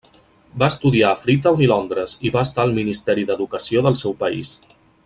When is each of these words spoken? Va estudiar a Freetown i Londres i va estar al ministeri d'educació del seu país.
Va 0.61 0.69
estudiar 0.71 1.09
a 1.09 1.17
Freetown 1.25 1.61
i 1.65 1.69
Londres 1.73 2.17
i 2.29 2.33
va 2.37 2.45
estar 2.49 2.65
al 2.67 2.75
ministeri 2.81 3.29
d'educació 3.31 3.89
del 3.89 4.01
seu 4.05 4.19
país. 4.27 4.61